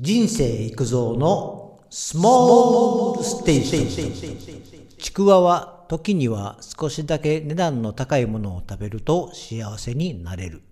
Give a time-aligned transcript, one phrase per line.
[0.00, 4.96] 人生育造のスモールステーション。
[4.96, 10.62] ちくわは時には少しだけ値段の高いものを食べると幸せになれる。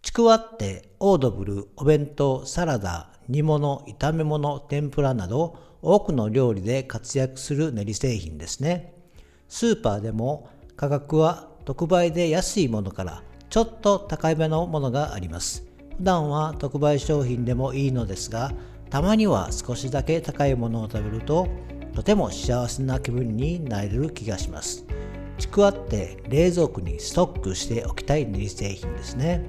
[0.00, 8.94] ちくわってオードブル、お弁当、サラダ、煮物、炒め物、天ぷらなど多くの料理で活躍する練り製品ですね。
[9.48, 15.71] スーパーでも価格は特売で安いものからちょっと高めのものがあります。
[15.98, 18.52] 普段は特売商品でもいいのですが、
[18.90, 21.48] たまには少しだけ高いものを食べると、
[21.94, 24.84] とても幸せな気分になれる気がします。
[25.38, 29.44] ちくわって冷蔵庫にストックしておきたい練り製品ですね。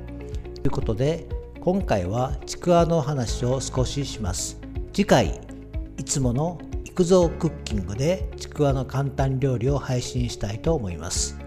[0.61, 1.27] ということで、
[1.61, 4.59] 今回はちくわの話を少しします。
[4.91, 5.39] 次回、
[5.97, 11.37] いつもの育造クッキングでちくわの簡単料理を配信したいと思います。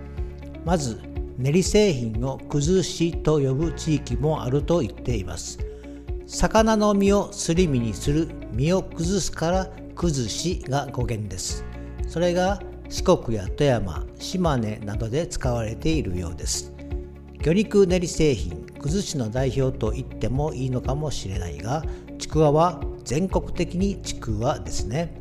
[0.64, 1.00] まず、
[1.38, 5.58] 練り製品を崩しと呼ぶ地域もあると言っています。
[6.26, 11.64] 魚の身をすり身にする身を崩すから崩しが語源です。
[12.08, 16.72] それが四国や富山、島根などで使われているようです。
[17.42, 21.84] 魚肉練り製品、崩しの代表と言ってもいいのかもしれないが、
[22.18, 25.20] ちくわは全国的にちくわですね。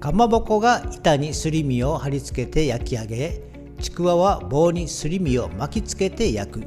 [0.00, 3.53] かまぼこが板にすり身を貼り付けて焼き上げ、
[3.84, 6.62] ちくわは棒にすり身を巻きつけて焼く。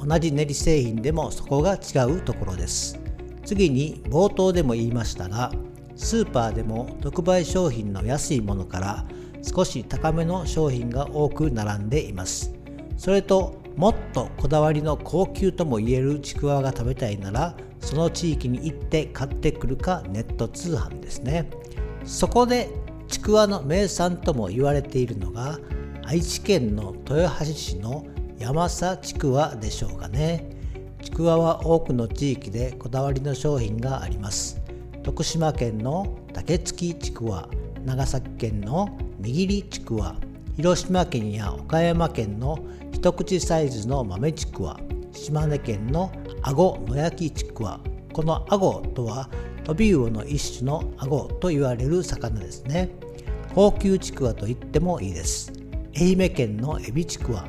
[0.00, 2.98] 同じ練り製品でもそこが違うところです。
[3.44, 5.52] 次に冒頭でも言いましたが
[5.94, 9.04] スーパーでも特売商品の安いものから
[9.42, 12.54] 少し高めの商品が多く並んでいます。
[12.96, 21.50] それともっとこだわりの高級ともいえるちくわが食べたいならその地域に行って買ってくるかネット通販ですね。
[22.06, 22.70] そこで
[23.08, 25.58] ちくわの名産とも言われているのが
[26.04, 28.04] 愛知県の豊橋市の
[28.38, 30.50] 山佐ちくわでしょうかね。
[31.02, 34.60] ちくわは多くの地域でこだわりの商品があります。
[35.02, 37.48] 徳島県の竹付ちくわ
[37.84, 40.16] 長崎県の握りちくわ
[40.56, 42.58] 広島県や岡山県の
[42.92, 44.78] 一口サイズの豆ちくわ
[45.12, 46.12] 島根県の
[46.42, 47.80] あご野焼きちくわ。
[48.12, 49.30] このあごとは
[49.64, 52.90] トビウオの一種のあごと言われる魚ですね。
[53.54, 55.61] 高級ちくわと言ってもいいです。
[55.94, 57.46] 愛媛県のエビちくわ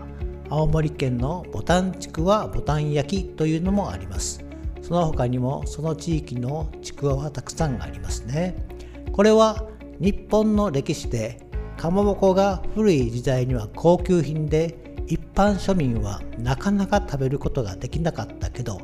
[0.50, 4.44] 青森県のボタンちくわボタン焼きというのもあります。
[4.82, 8.56] その他にもその地域のちくわはたくさんありますね。
[9.14, 9.66] これは
[10.00, 11.40] 日本の歴史で
[11.78, 14.78] かまぼこが古い時代には高級品で
[15.08, 18.82] 一般庶民はなかなか食べることができなかったけど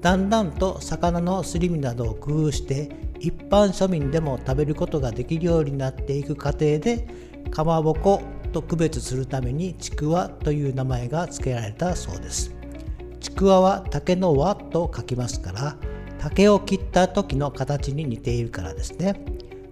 [0.00, 2.88] だんだんと魚のすり身などを工夫して
[3.18, 7.06] 一般庶民でも食べることができるようになっていく過程で
[7.50, 12.54] かまぼこと区別するためにちくわという名前が付けられたそうです。
[13.20, 15.76] ちくわは竹の輪と書きますから
[16.18, 19.24] 竹を切った時の形に似ているからですね。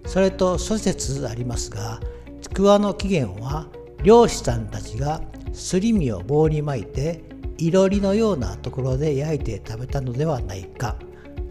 [0.05, 1.99] それと諸説ありますが
[2.41, 3.67] ちくわの起源は
[4.03, 5.21] 漁師さんたちが
[5.53, 7.23] すり身を棒に巻いて
[7.57, 10.95] いろりのようなところで焼いて食べたのではないか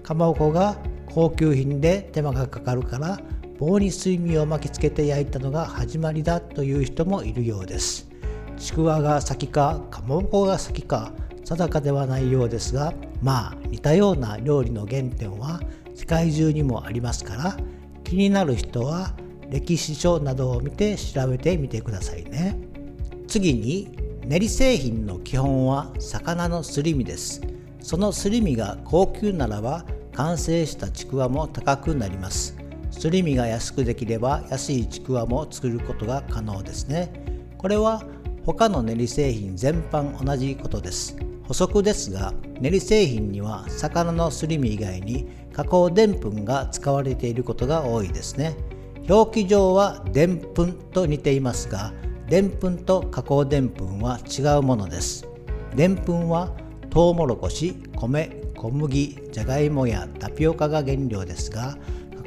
[0.02, 3.20] かまぼこが高級品で手間がかかるから
[3.58, 8.08] 棒に水味を巻きつけて焼いたのが始まりだという人もいるようです。
[8.56, 11.12] ちくわが先かかまぼこが先か
[11.44, 12.92] 定かではないようですが
[13.22, 15.60] まあ似たような料理の原点は
[15.94, 17.56] 世界中にもありますから
[18.04, 19.14] 気になる人は
[19.48, 22.56] 歴史書などを見て調べてみてくださいね。
[23.26, 27.40] 次に練り製品の基本は魚のすり身です。
[27.80, 32.57] そのすり身が高級ならば完成したちくわも高くなります。
[32.90, 37.10] すり身が安くできれば安いちくわも作ることが可能ですね。
[37.56, 38.02] これは
[38.44, 41.16] 他の練り製品全般同じことです。
[41.46, 48.56] 補足ですが練り製品には魚のすり身以外に加工でんぷんが使われていることが多いですね。
[49.08, 51.92] 表記上はでんぷんと似ていますが
[52.28, 55.26] でんぷんと加工でんぷんは違うものです。
[55.74, 56.52] でんぷんは
[56.90, 61.76] トウモロコシ米小麦じゃがいもやタピオカが原料ですが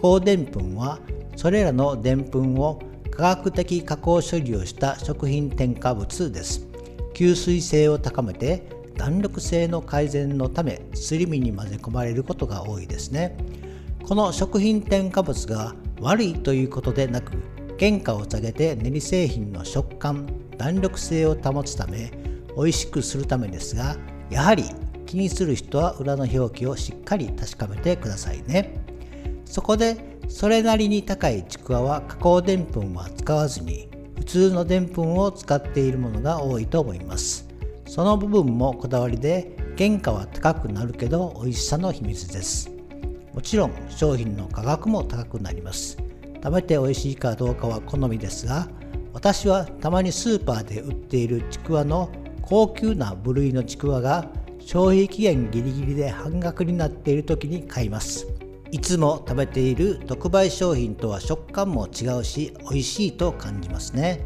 [0.01, 0.97] 高でんぷんは
[1.35, 2.81] それらのでんぷんを
[3.11, 6.65] 科学的加工処理をした食品添加物です。
[7.13, 8.63] 吸水性を高めて
[8.97, 13.37] 弾力性の改善のためすり身に混ぜ込まれることが多いですね。
[14.03, 17.33] この食品添加物が悪いということでなく
[17.79, 20.27] 原価を下げて練り製品の食感
[20.57, 22.11] 弾力性を保つため
[22.57, 23.97] 美味しくするためですが
[24.31, 24.63] やはり
[25.05, 28.80] 気にする人は裏の表記をしっかり確かめてくださいね。
[29.51, 29.97] そこで
[30.29, 33.89] それなりに高いちくわは加工でんぷんは使わずに
[34.19, 37.49] 普通のでんぷんを使っているものが多いと思います。
[37.85, 42.71] その部分もこだわりで原価は高くなるけど美味しさの秘密です。
[43.33, 45.97] もちろん商品の価格も高くなります。
[46.35, 48.69] 食べて美味しいかどうかは好みですが
[49.11, 52.09] 私はたまにスーパーで売っているちくわの
[52.41, 54.29] 高級な部類のちくわが
[54.61, 58.25] 消費期限ギリギリで半額になっている時に買います。
[58.71, 64.25] いつも食べている特売商品とは食感も違うし美味しいと感じますね。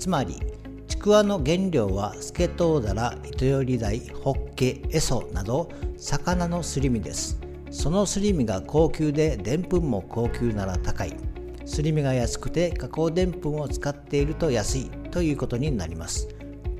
[0.00, 0.40] つまり
[0.88, 7.38] ちくわの原料はスケトウダラ、糸より鯛、ホッケ、エソなど魚のすり身です。
[7.70, 11.16] そのすり身が高級ででんぷんも高級なら高い。
[11.64, 16.28] すり身が安くて加工でんぷんを使っていると安いということになります。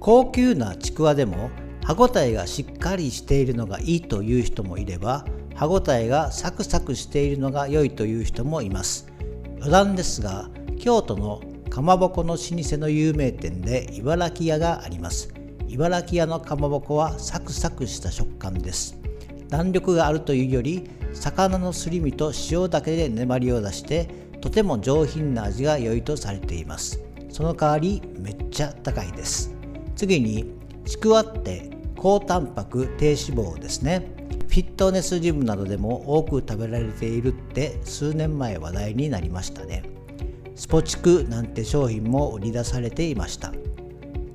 [0.01, 1.51] 高級なちくわでも
[1.85, 5.25] 歯ごたえがしっかりしているのがいいという人もいれば
[5.55, 9.07] 歯ごたえがサクサクしているのが良いという人もいます。
[9.57, 11.41] 余談ですが京都の
[11.71, 15.33] かまぼこの老舗の有名店で茨城屋があります。
[15.69, 18.97] 茨城屋のかまぼこはサクサクした食感です。
[19.49, 24.09] 弾力があるというより魚のすり身と塩だけで粘りを出して
[24.41, 27.01] とても上品な味が良いとされています。
[27.31, 29.55] その代わりめっちゃ高いです。
[29.97, 30.53] 次に
[30.85, 34.13] ちくわって高タンパク低脂肪ですね。
[34.55, 39.83] フィットネスジムなどでも多く食べられているって数年前話題になりましたね。
[40.55, 43.53] スポチクなんて商品も売り出されていました。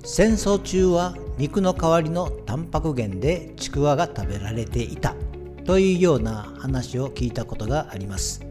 [0.04, 5.16] 戦争中は肉の代わりのタンパク源でちくわが食べられていた
[5.64, 8.46] というような話を聞いたことがあります。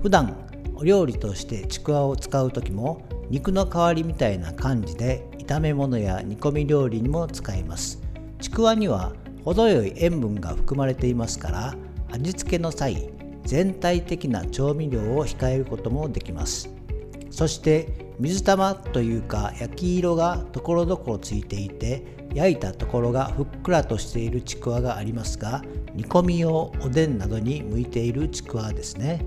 [0.00, 0.34] 普段
[0.74, 8.00] お料理としてちくわを使う時も肉の代わりみたいな感じで炒め物や煮込み料理にも使います。
[8.40, 9.12] ちくわには
[9.44, 11.74] 程よい塩分が含まれていますから
[12.10, 13.10] 味付けの際
[13.44, 16.70] 全体的な調味料を控えることもできます。
[17.30, 22.04] そして水玉というか焼き色がところどころついていて
[22.34, 25.62] 焼いたところがふっくらとしているちくわがありますが
[25.94, 29.24] 煮込み用おでんなどに向いているちくわですね。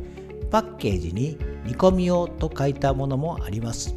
[0.51, 3.95] パッケージに煮込み用と書いたものもあります。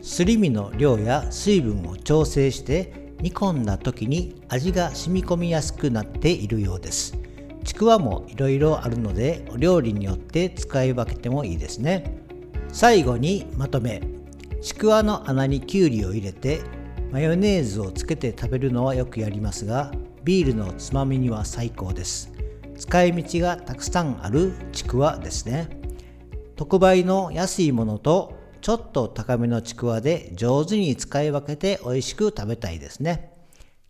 [0.00, 7.16] すり身の量や水分を調整して煮込んだ時に味が染み込みやすくなっているようです。
[7.64, 12.18] ちくわもいろいろあるのでお料理によって使い分けてもいいですね。
[12.72, 14.02] 最後にまとめ。
[14.60, 16.60] ちくわの穴にきゅうりを入れて
[17.10, 19.92] マヨネーズをつけて食べるのはよくやりますが
[20.24, 22.32] ビールのつまみには最高です。
[22.76, 25.68] 使い道がたくさんあるちくわですね。
[26.56, 33.32] 特売の安いものとちょっと高めのちくわで上手に使い分けて美味しく食べたいですね。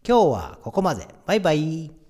[0.07, 1.07] 今日はここまで。
[1.27, 2.01] バイバイ。